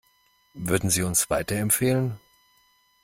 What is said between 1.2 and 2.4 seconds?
weiterempfehlen?